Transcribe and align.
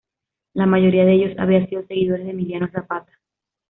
La 0.55 0.65
mayoría 0.65 1.05
de 1.05 1.13
ellos 1.13 1.37
había 1.37 1.63
sido 1.67 1.85
seguidores 1.85 2.25
de 2.25 2.31
Emiliano 2.31 2.67
Zapata. 2.71 3.11